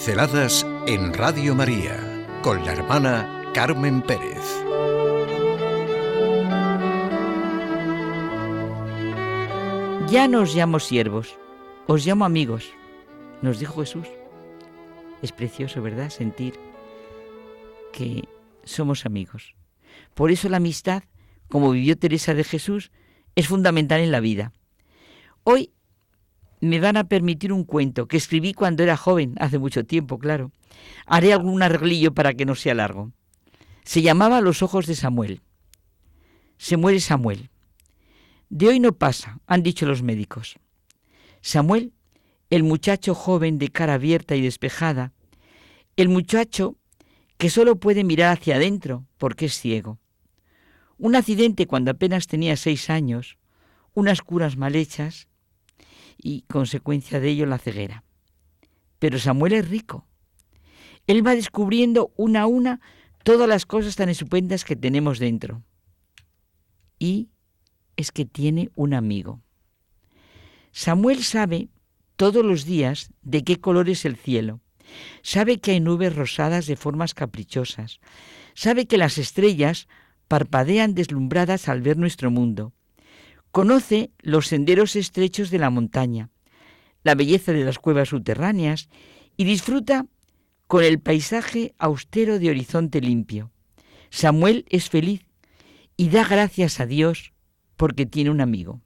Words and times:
Pinceladas 0.00 0.66
en 0.86 1.12
Radio 1.12 1.54
María 1.54 2.26
con 2.42 2.64
la 2.64 2.72
hermana 2.72 3.44
Carmen 3.52 4.00
Pérez. 4.00 4.40
Ya 10.08 10.26
no 10.26 10.40
os 10.40 10.54
llamo 10.54 10.80
siervos, 10.80 11.36
os 11.86 12.06
llamo 12.06 12.24
amigos, 12.24 12.72
nos 13.42 13.58
dijo 13.58 13.82
Jesús. 13.82 14.08
Es 15.20 15.32
precioso, 15.32 15.82
¿verdad? 15.82 16.08
Sentir 16.08 16.54
que 17.92 18.26
somos 18.64 19.04
amigos. 19.04 19.54
Por 20.14 20.30
eso 20.30 20.48
la 20.48 20.56
amistad, 20.56 21.02
como 21.50 21.72
vivió 21.72 21.98
Teresa 21.98 22.32
de 22.32 22.44
Jesús, 22.44 22.90
es 23.34 23.48
fundamental 23.48 24.00
en 24.00 24.12
la 24.12 24.20
vida. 24.20 24.54
Hoy 25.44 25.74
me 26.60 26.80
van 26.80 26.96
a 26.96 27.08
permitir 27.08 27.52
un 27.52 27.64
cuento 27.64 28.06
que 28.06 28.16
escribí 28.16 28.52
cuando 28.52 28.82
era 28.82 28.96
joven, 28.96 29.34
hace 29.38 29.58
mucho 29.58 29.84
tiempo, 29.84 30.18
claro. 30.18 30.52
Haré 31.06 31.32
algún 31.32 31.62
arreglillo 31.62 32.12
para 32.12 32.34
que 32.34 32.44
no 32.44 32.54
sea 32.54 32.74
largo. 32.74 33.12
Se 33.84 34.02
llamaba 34.02 34.40
Los 34.40 34.62
ojos 34.62 34.86
de 34.86 34.94
Samuel. 34.94 35.40
Se 36.58 36.76
muere 36.76 37.00
Samuel. 37.00 37.50
De 38.50 38.68
hoy 38.68 38.80
no 38.80 38.92
pasa, 38.92 39.40
han 39.46 39.62
dicho 39.62 39.86
los 39.86 40.02
médicos. 40.02 40.58
Samuel, 41.40 41.94
el 42.50 42.64
muchacho 42.64 43.14
joven 43.14 43.58
de 43.58 43.68
cara 43.68 43.94
abierta 43.94 44.36
y 44.36 44.42
despejada, 44.42 45.12
el 45.96 46.08
muchacho 46.08 46.76
que 47.38 47.48
solo 47.48 47.76
puede 47.76 48.04
mirar 48.04 48.36
hacia 48.36 48.56
adentro 48.56 49.06
porque 49.16 49.46
es 49.46 49.58
ciego. 49.58 49.98
Un 50.98 51.16
accidente 51.16 51.66
cuando 51.66 51.92
apenas 51.92 52.26
tenía 52.26 52.56
seis 52.56 52.90
años, 52.90 53.38
unas 53.94 54.20
curas 54.20 54.58
mal 54.58 54.76
hechas, 54.76 55.28
y 56.22 56.42
consecuencia 56.42 57.20
de 57.20 57.30
ello 57.30 57.46
la 57.46 57.58
ceguera. 57.58 58.04
Pero 58.98 59.18
Samuel 59.18 59.54
es 59.54 59.68
rico. 59.68 60.06
Él 61.06 61.26
va 61.26 61.34
descubriendo 61.34 62.12
una 62.16 62.42
a 62.42 62.46
una 62.46 62.80
todas 63.24 63.48
las 63.48 63.66
cosas 63.66 63.96
tan 63.96 64.08
estupendas 64.08 64.64
que 64.64 64.76
tenemos 64.76 65.18
dentro. 65.18 65.62
Y 66.98 67.30
es 67.96 68.12
que 68.12 68.24
tiene 68.24 68.70
un 68.74 68.94
amigo. 68.94 69.40
Samuel 70.72 71.24
sabe 71.24 71.68
todos 72.16 72.44
los 72.44 72.64
días 72.64 73.10
de 73.22 73.42
qué 73.42 73.60
color 73.60 73.88
es 73.88 74.04
el 74.04 74.16
cielo. 74.16 74.60
Sabe 75.22 75.58
que 75.58 75.72
hay 75.72 75.80
nubes 75.80 76.14
rosadas 76.14 76.66
de 76.66 76.76
formas 76.76 77.14
caprichosas. 77.14 78.00
Sabe 78.54 78.86
que 78.86 78.98
las 78.98 79.18
estrellas 79.18 79.88
parpadean 80.28 80.94
deslumbradas 80.94 81.68
al 81.68 81.80
ver 81.82 81.96
nuestro 81.96 82.30
mundo. 82.30 82.72
Conoce 83.50 84.12
los 84.20 84.46
senderos 84.46 84.94
estrechos 84.94 85.50
de 85.50 85.58
la 85.58 85.70
montaña, 85.70 86.30
la 87.02 87.14
belleza 87.14 87.52
de 87.52 87.64
las 87.64 87.78
cuevas 87.78 88.10
subterráneas 88.10 88.88
y 89.36 89.44
disfruta 89.44 90.06
con 90.68 90.84
el 90.84 91.00
paisaje 91.00 91.74
austero 91.78 92.38
de 92.38 92.50
horizonte 92.50 93.00
limpio. 93.00 93.50
Samuel 94.10 94.64
es 94.68 94.88
feliz 94.88 95.26
y 95.96 96.10
da 96.10 96.24
gracias 96.24 96.78
a 96.78 96.86
Dios 96.86 97.32
porque 97.76 98.06
tiene 98.06 98.30
un 98.30 98.40
amigo. 98.40 98.80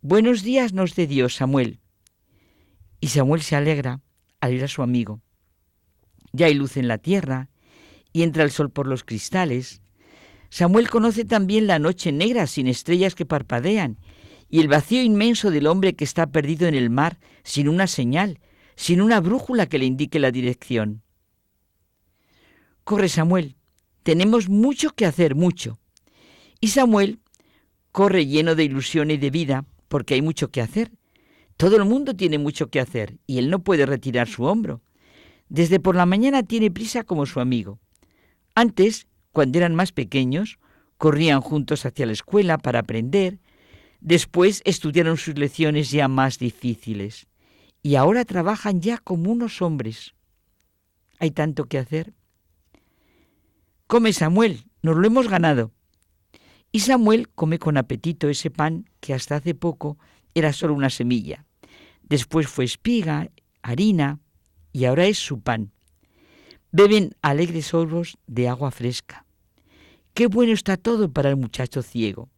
Buenos 0.00 0.42
días 0.42 0.72
nos 0.72 0.94
dé 0.94 1.06
Dios, 1.06 1.34
Samuel. 1.34 1.80
Y 3.00 3.08
Samuel 3.08 3.42
se 3.42 3.56
alegra 3.56 4.00
al 4.40 4.54
ir 4.54 4.64
a 4.64 4.68
su 4.68 4.82
amigo. 4.82 5.20
Ya 6.32 6.46
hay 6.46 6.54
luz 6.54 6.78
en 6.78 6.88
la 6.88 6.98
tierra 6.98 7.50
y 8.12 8.22
entra 8.22 8.44
el 8.44 8.50
sol 8.50 8.70
por 8.70 8.86
los 8.86 9.04
cristales 9.04 9.81
Samuel 10.52 10.90
conoce 10.90 11.24
también 11.24 11.66
la 11.66 11.78
noche 11.78 12.12
negra 12.12 12.46
sin 12.46 12.66
estrellas 12.66 13.14
que 13.14 13.24
parpadean 13.24 13.96
y 14.50 14.60
el 14.60 14.68
vacío 14.68 15.02
inmenso 15.02 15.50
del 15.50 15.66
hombre 15.66 15.94
que 15.94 16.04
está 16.04 16.26
perdido 16.26 16.68
en 16.68 16.74
el 16.74 16.90
mar 16.90 17.18
sin 17.42 17.70
una 17.70 17.86
señal, 17.86 18.38
sin 18.76 19.00
una 19.00 19.18
brújula 19.22 19.64
que 19.64 19.78
le 19.78 19.86
indique 19.86 20.18
la 20.18 20.30
dirección. 20.30 21.00
Corre 22.84 23.08
Samuel, 23.08 23.56
tenemos 24.02 24.50
mucho 24.50 24.90
que 24.90 25.06
hacer, 25.06 25.34
mucho. 25.34 25.78
Y 26.60 26.68
Samuel 26.68 27.20
corre 27.90 28.26
lleno 28.26 28.54
de 28.54 28.64
ilusión 28.64 29.10
y 29.10 29.16
de 29.16 29.30
vida 29.30 29.64
porque 29.88 30.12
hay 30.12 30.20
mucho 30.20 30.50
que 30.50 30.60
hacer. 30.60 30.92
Todo 31.56 31.76
el 31.76 31.86
mundo 31.86 32.14
tiene 32.14 32.36
mucho 32.36 32.68
que 32.68 32.80
hacer 32.80 33.16
y 33.26 33.38
él 33.38 33.48
no 33.48 33.62
puede 33.64 33.86
retirar 33.86 34.28
su 34.28 34.44
hombro. 34.44 34.82
Desde 35.48 35.80
por 35.80 35.96
la 35.96 36.04
mañana 36.04 36.42
tiene 36.42 36.70
prisa 36.70 37.04
como 37.04 37.24
su 37.24 37.40
amigo. 37.40 37.80
Antes 38.54 39.06
cuando 39.32 39.58
eran 39.58 39.74
más 39.74 39.92
pequeños, 39.92 40.58
corrían 40.98 41.40
juntos 41.40 41.84
hacia 41.84 42.06
la 42.06 42.12
escuela 42.12 42.58
para 42.58 42.80
aprender, 42.80 43.40
después 44.00 44.62
estudiaron 44.64 45.16
sus 45.16 45.36
lecciones 45.36 45.90
ya 45.90 46.06
más 46.08 46.38
difíciles 46.38 47.26
y 47.82 47.96
ahora 47.96 48.24
trabajan 48.24 48.80
ya 48.80 48.98
como 48.98 49.32
unos 49.32 49.60
hombres. 49.60 50.14
Hay 51.18 51.32
tanto 51.32 51.64
que 51.64 51.78
hacer. 51.78 52.14
Come 53.86 54.12
Samuel, 54.12 54.64
nos 54.82 54.96
lo 54.96 55.06
hemos 55.06 55.28
ganado. 55.28 55.72
Y 56.70 56.80
Samuel 56.80 57.28
come 57.28 57.58
con 57.58 57.76
apetito 57.76 58.28
ese 58.28 58.50
pan 58.50 58.88
que 59.00 59.12
hasta 59.12 59.36
hace 59.36 59.54
poco 59.54 59.98
era 60.34 60.52
solo 60.52 60.74
una 60.74 60.90
semilla. 60.90 61.44
Después 62.02 62.46
fue 62.46 62.64
espiga, 62.64 63.30
harina 63.62 64.20
y 64.72 64.86
ahora 64.86 65.06
es 65.06 65.18
su 65.18 65.40
pan. 65.40 65.72
Beben 66.74 67.14
alegres 67.20 67.66
sorbos 67.66 68.16
de 68.26 68.48
agua 68.48 68.70
fresca. 68.70 69.26
Qué 70.14 70.26
bueno 70.26 70.54
está 70.54 70.78
todo 70.78 71.12
para 71.12 71.28
el 71.28 71.36
muchacho 71.36 71.82
ciego. 71.82 72.30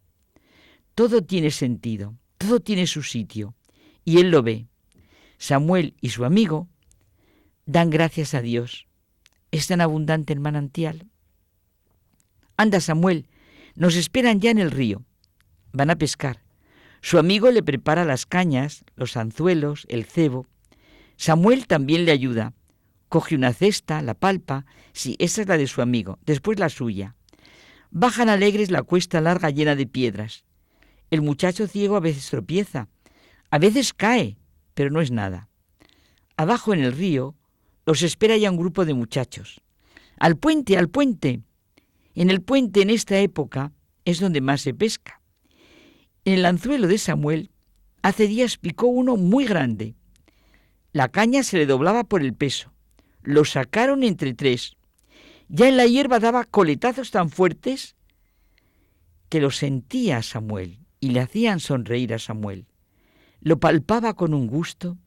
Todo 0.97 1.23
tiene 1.23 1.53
sentido, 1.53 2.17
todo 2.37 2.59
tiene 2.59 2.89
su 2.89 3.05
sitio, 3.05 3.55
y 4.05 4.19
él 4.19 4.33
lo 4.33 4.43
ve. 4.43 4.67
Samuel 5.39 5.95
y 6.01 6.11
su 6.11 6.25
amigo 6.25 6.69
dan 7.65 7.91
gracias 7.91 8.35
a 8.35 8.43
Dios. 8.43 8.89
Es 9.53 9.69
tan 9.69 9.81
abundante 9.81 10.33
el 10.33 10.41
manantial. 10.41 11.07
Anda, 12.57 12.81
Samuel, 12.81 13.29
nos 13.77 13.95
esperan 13.95 14.41
ya 14.41 14.51
en 14.51 14.59
el 14.59 14.73
río. 14.73 15.05
Van 15.73 15.91
a 15.91 15.97
pescar. 15.97 16.43
Su 17.03 17.19
amigo 17.19 17.53
le 17.53 17.63
prepara 17.63 18.05
las 18.05 18.27
cañas, 18.27 18.85
los 18.97 19.17
anzuelos, 19.17 19.87
el 19.89 20.05
cebo. 20.05 20.49
Samuel 21.17 21.69
también 21.69 22.05
le 22.05 22.11
ayuda. 22.11 22.53
Coge 23.15 23.37
una 23.37 23.53
cesta, 23.53 24.03
la 24.03 24.15
palpa, 24.15 24.67
sí, 24.93 25.15
esa 25.21 25.43
es 25.43 25.47
la 25.47 25.57
de 25.57 25.69
su 25.69 25.81
amigo, 25.83 26.19
después 26.27 26.59
la 26.59 26.69
suya. 26.69 27.15
Bajan 27.93 28.29
alegres 28.29 28.73
la 28.73 28.83
cuesta 28.83 29.21
larga 29.21 29.51
llena 29.51 29.77
de 29.77 29.87
piedras. 29.87 30.45
El 31.13 31.23
muchacho 31.23 31.69
ciego 31.69 31.95
a 31.95 32.01
veces 32.01 32.29
tropieza, 32.29 32.89
a 33.53 33.61
veces 33.61 33.93
cae, 33.93 34.37
pero 34.75 34.91
no 34.91 35.01
es 35.01 35.13
nada. 35.13 35.49
Abajo 36.37 36.75
en 36.75 36.81
el 36.81 36.91
río 36.91 37.37
los 37.87 38.03
espera 38.03 38.37
ya 38.37 38.51
un 38.51 38.57
grupo 38.57 38.85
de 38.85 38.95
muchachos. 38.95 39.61
Al 40.19 40.37
puente, 40.37 40.77
al 40.77 40.89
puente. 40.89 41.41
En 42.17 42.31
el 42.31 42.43
puente 42.43 42.83
en 42.83 42.91
esta 42.91 43.21
época 43.21 43.71
es 44.05 44.19
donde 44.19 44.41
más 44.41 44.61
se 44.63 44.75
pesca. 44.75 45.21
En 46.25 46.33
el 46.33 46.47
anzuelo 46.47 46.89
de 46.89 46.99
Samuel 46.99 47.53
hace 48.03 48.27
días 48.27 48.59
picó 48.59 48.89
uno 48.89 49.17
muy 49.17 49.45
grande. 49.45 49.95
La 50.91 51.11
caña 51.11 51.45
se 51.45 51.59
le 51.59 51.67
doblaba 51.67 52.03
por 52.03 52.21
el 52.21 52.35
peso. 52.35 52.74
Lo 53.25 53.45
sacaron 53.45 54.05
entre 54.05 54.35
tres. 54.35 54.77
Ya 55.49 55.69
en 55.69 55.77
la 55.77 55.87
hierba 55.87 56.21
daba 56.21 56.45
coletazos 56.45 57.11
tan 57.11 57.31
fuertes 57.31 57.97
que 59.29 59.41
lo 59.41 59.51
sentía 59.51 60.23
Samuel 60.23 60.79
y 61.01 61.11
le 61.11 61.21
hacían 61.21 61.59
sonreír 61.59 62.15
a 62.15 62.19
Samuel. 62.19 62.67
Lo 63.41 63.59
palpaba 63.59 64.15
con 64.15 64.33
un 64.33 64.47
gusto. 64.47 64.99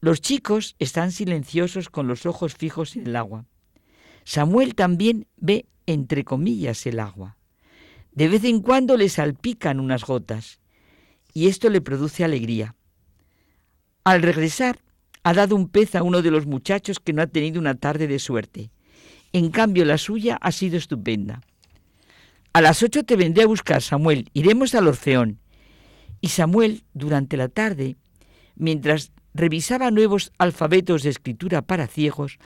Los 0.00 0.20
chicos 0.20 0.76
están 0.78 1.12
silenciosos 1.12 1.88
con 1.88 2.06
los 2.06 2.26
ojos 2.26 2.54
fijos 2.54 2.96
en 2.96 3.06
el 3.06 3.16
agua. 3.16 3.46
Samuel 4.24 4.74
también 4.74 5.26
ve 5.36 5.66
entre 5.86 6.24
comillas 6.24 6.86
el 6.86 7.00
agua. 7.00 7.36
De 8.12 8.28
vez 8.28 8.44
en 8.44 8.60
cuando 8.60 8.96
le 8.96 9.08
salpican 9.08 9.80
unas 9.80 10.04
gotas 10.04 10.60
y 11.32 11.46
esto 11.46 11.70
le 11.70 11.80
produce 11.80 12.24
alegría. 12.24 12.74
Al 14.04 14.22
regresar, 14.22 14.80
ha 15.28 15.34
dado 15.34 15.56
un 15.56 15.68
pez 15.68 15.94
a 15.94 16.02
uno 16.02 16.22
de 16.22 16.30
los 16.30 16.46
muchachos 16.46 17.00
que 17.00 17.12
no 17.12 17.20
ha 17.20 17.26
tenido 17.26 17.60
una 17.60 17.74
tarde 17.74 18.06
de 18.06 18.18
suerte. 18.18 18.70
En 19.34 19.50
cambio, 19.50 19.84
la 19.84 19.98
suya 19.98 20.38
ha 20.40 20.50
sido 20.52 20.78
estupenda. 20.78 21.42
A 22.54 22.62
las 22.62 22.82
ocho 22.82 23.04
te 23.04 23.14
vendré 23.14 23.42
a 23.42 23.46
buscar, 23.46 23.82
Samuel. 23.82 24.30
Iremos 24.32 24.74
al 24.74 24.88
Orfeón. 24.88 25.38
Y 26.22 26.28
Samuel, 26.28 26.84
durante 26.94 27.36
la 27.36 27.48
tarde, 27.48 27.96
mientras 28.56 29.12
revisaba 29.34 29.90
nuevos 29.90 30.32
alfabetos 30.38 31.02
de 31.02 31.10
escritura 31.10 31.60
para 31.60 31.88
ciegos, 31.88 32.38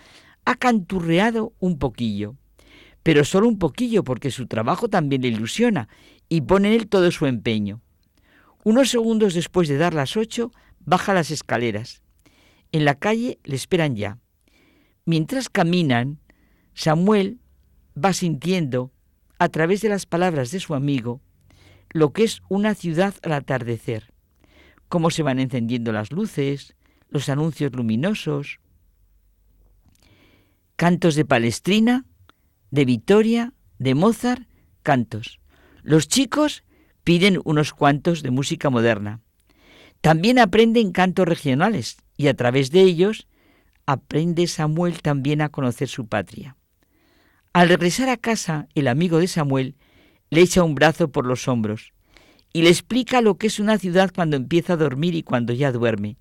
ha 0.45 0.57
canturreado 0.57 1.53
un 1.61 1.79
poquillo. 1.79 2.35
Pero 3.05 3.25
solo 3.25 3.47
un 3.47 3.61
poquillo, 3.61 4.03
porque 4.03 4.33
su 4.33 4.49
trabajo 4.49 4.89
también 4.89 5.23
le 5.23 5.29
ilusiona 5.29 5.89
y 6.29 6.41
pone 6.41 6.75
en 6.75 6.81
él 6.81 6.89
todo 6.89 7.13
su 7.13 7.27
empeño. 7.27 7.81
Unos 8.65 8.91
segundos 8.91 9.35
después 9.35 9.69
de 9.69 9.77
dar 9.77 9.95
las 9.95 10.17
ocho, 10.17 10.51
baja 10.81 11.15
las 11.15 11.31
escaleras. 11.31 12.02
En 12.73 12.85
la 12.87 12.95
calle 12.95 13.39
le 13.45 13.55
esperan 13.55 13.97
ya. 13.97 14.19
Mientras 15.05 15.49
caminan, 15.49 16.21
Samuel 16.75 17.39
va 17.97 18.13
sintiendo, 18.13 18.93
a 19.39 19.49
través 19.49 19.83
de 19.83 19.89
las 19.89 20.07
palabras 20.07 20.51
de 20.53 20.61
su 20.61 20.75
amigo, 20.75 21.21
lo 21.91 22.13
que 22.13 22.25
es 22.25 22.41
una 22.49 22.75
ciudad 22.75 23.15
al 23.23 23.33
atardecer, 23.33 24.13
cómo 24.89 25.11
se 25.11 25.23
van 25.23 25.39
encendiendo 25.39 25.93
las 25.93 26.13
luces, 26.13 26.75
los 27.09 27.29
anuncios 27.29 27.73
luminosos. 27.73 28.59
cantos 30.77 31.15
de 31.15 31.25
Palestrina, 31.25 32.07
de 32.71 32.85
Vitoria, 32.85 33.53
de 33.79 33.95
Mozart, 33.95 34.49
cantos. 34.83 35.39
Los 35.83 36.09
chicos 36.09 36.65
piden 37.05 37.41
unos 37.45 37.73
cuantos 37.73 38.23
de 38.23 38.31
música 38.31 38.71
moderna. 38.71 39.21
También 40.01 40.39
aprenden 40.39 40.91
cantos 40.91 41.29
regionales 41.29 41.99
y 42.23 42.29
a 42.29 42.35
través 42.35 42.71
de 42.71 42.83
ellos 42.83 43.27
aprende 43.85 44.47
Samuel 44.47 45.03
también 45.03 45.41
a 45.41 45.49
conocer 45.49 45.89
su 45.89 46.07
patria. 46.07 46.57
Al 47.53 47.69
regresar 47.69 48.09
a 48.09 48.17
casa, 48.17 48.69
el 48.77 48.87
amigo 48.87 49.19
de 49.19 49.27
Samuel 49.27 49.75
le 50.31 50.41
echa 50.41 50.63
un 50.63 50.77
brazo 50.77 51.11
por 51.11 51.27
los 51.27 51.49
hombros 51.49 51.93
y 52.53 52.63
le 52.63 52.71
explica 52.71 53.23
lo 53.23 53.39
que 53.39 53.49
es 53.49 53.59
una 53.59 53.77
ciudad 53.77 54.13
cuando 54.15 54.37
empieza 54.37 54.75
a 54.75 54.77
dormir 54.77 55.17
y 55.17 55.25
cuando 55.25 55.53
ya 55.53 55.73
duerme. 55.73 56.17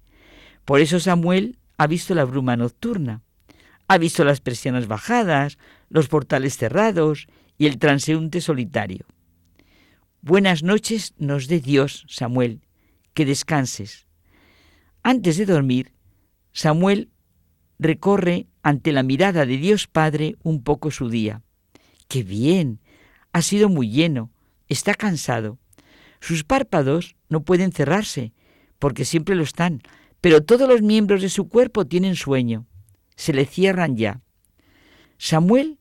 Por 0.66 0.82
eso 0.82 1.00
Samuel 1.00 1.60
ha 1.78 1.86
visto 1.86 2.16
la 2.16 2.26
bruma 2.26 2.58
nocturna, 2.58 3.22
ha 3.88 4.00
visto 4.00 4.24
las 4.24 4.42
persianas 4.42 4.88
bajadas, 4.88 5.60
los 5.90 6.08
portales 6.08 6.58
cerrados 6.58 7.28
y 7.60 7.68
el 7.68 7.78
transeúnte 7.78 8.42
solitario. 8.42 9.06
Buenas 10.24 10.64
noches 10.64 11.14
nos 11.20 11.48
dé 11.48 11.60
Dios, 11.60 12.06
Samuel, 12.10 12.62
que 13.14 13.26
descanses. 13.26 14.08
Antes 15.04 15.38
de 15.38 15.46
dormir, 15.46 15.94
Samuel 16.52 17.10
recorre 17.80 18.48
ante 18.62 18.92
la 18.92 19.04
mirada 19.04 19.46
de 19.46 19.58
Dios 19.58 19.88
Padre 19.88 20.36
un 20.44 20.64
poco 20.64 20.92
su 20.92 21.10
día. 21.10 21.42
¡Qué 22.08 22.24
bien! 22.24 22.80
Ha 23.34 23.42
sido 23.42 23.70
muy 23.70 23.90
lleno, 23.90 24.30
está 24.68 24.94
cansado. 24.94 25.58
Sus 26.20 26.44
párpados 26.44 27.16
no 27.30 27.44
pueden 27.44 27.72
cerrarse, 27.72 28.34
porque 28.78 29.06
siempre 29.06 29.36
lo 29.36 29.44
están, 29.44 29.82
pero 30.22 30.44
todos 30.44 30.70
los 30.70 30.82
miembros 30.82 31.22
de 31.22 31.30
su 31.30 31.50
cuerpo 31.50 31.88
tienen 31.88 32.16
sueño. 32.16 32.68
Se 33.16 33.34
le 33.34 33.46
cierran 33.46 33.98
ya. 33.98 34.22
Samuel 35.18 35.80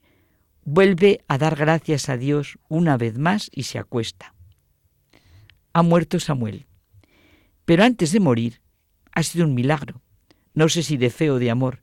vuelve 0.65 1.23
a 1.29 1.37
dar 1.37 1.57
gracias 1.57 2.09
a 2.09 2.17
Dios 2.17 2.59
una 2.69 2.97
vez 2.97 3.19
más 3.19 3.51
y 3.53 3.65
se 3.65 3.79
acuesta. 3.79 4.35
Ha 5.73 5.83
muerto 5.83 6.21
Samuel. 6.21 6.67
Pero 7.65 7.85
antes 7.85 8.13
de 8.13 8.21
morir, 8.21 8.61
ha 9.13 9.23
sido 9.23 9.45
un 9.45 9.55
milagro, 9.55 10.03
no 10.55 10.69
sé 10.69 10.83
si 10.83 10.97
de 10.97 11.11
fe 11.11 11.31
o 11.31 11.39
de 11.39 11.51
amor. 11.51 11.83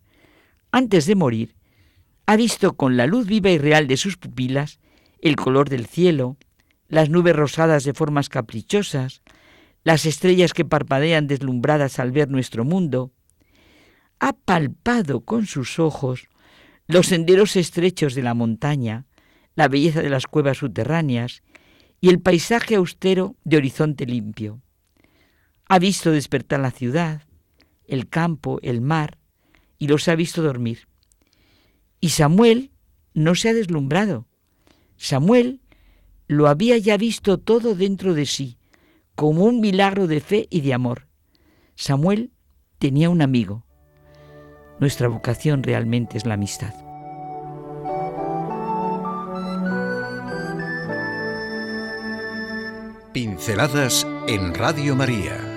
Antes 0.71 1.05
de 1.05 1.15
morir, 1.15 1.55
ha 2.25 2.35
visto 2.35 2.75
con 2.75 2.97
la 2.97 3.07
luz 3.07 3.25
viva 3.25 3.49
y 3.49 3.57
real 3.57 3.87
de 3.87 3.97
sus 3.97 4.17
pupilas 4.17 4.79
el 5.21 5.35
color 5.35 5.69
del 5.69 5.85
cielo, 5.85 6.37
las 6.87 7.09
nubes 7.09 7.35
rosadas 7.35 7.83
de 7.83 7.93
formas 7.93 8.29
caprichosas, 8.29 9.21
las 9.83 10.05
estrellas 10.05 10.53
que 10.53 10.65
parpadean 10.65 11.27
deslumbradas 11.27 11.99
al 11.99 12.11
ver 12.11 12.29
nuestro 12.29 12.65
mundo. 12.65 13.11
Ha 14.19 14.33
palpado 14.33 15.21
con 15.21 15.45
sus 15.45 15.79
ojos 15.79 16.27
los 16.87 17.07
senderos 17.07 17.55
estrechos 17.55 18.15
de 18.15 18.23
la 18.23 18.33
montaña, 18.33 19.05
la 19.55 19.67
belleza 19.67 20.01
de 20.01 20.09
las 20.09 20.27
cuevas 20.27 20.57
subterráneas 20.57 21.43
y 21.99 22.09
el 22.09 22.19
paisaje 22.19 22.75
austero 22.75 23.35
de 23.43 23.57
horizonte 23.57 24.05
limpio. 24.05 24.61
Ha 25.69 25.79
visto 25.79 26.11
despertar 26.11 26.59
la 26.59 26.71
ciudad, 26.71 27.23
el 27.85 28.07
campo, 28.07 28.59
el 28.61 28.81
mar, 28.81 29.17
y 29.77 29.87
los 29.87 30.07
ha 30.07 30.15
visto 30.15 30.41
dormir. 30.41 30.87
Y 31.99 32.09
Samuel 32.09 32.71
no 33.13 33.35
se 33.35 33.49
ha 33.49 33.53
deslumbrado. 33.53 34.27
Samuel 34.95 35.61
lo 36.27 36.47
había 36.47 36.77
ya 36.77 36.97
visto 36.97 37.37
todo 37.37 37.75
dentro 37.75 38.13
de 38.13 38.25
sí, 38.25 38.57
como 39.15 39.43
un 39.45 39.59
milagro 39.59 40.07
de 40.07 40.19
fe 40.19 40.47
y 40.49 40.61
de 40.61 40.73
amor. 40.73 41.07
Samuel 41.75 42.31
tenía 42.79 43.09
un 43.09 43.21
amigo. 43.21 43.65
Nuestra 44.79 45.07
vocación 45.07 45.63
realmente 45.63 46.17
es 46.17 46.25
la 46.25 46.35
amistad. 46.35 46.73
Pinceladas 53.13 54.05
en 54.27 54.53
Radio 54.53 54.95
María 54.95 55.56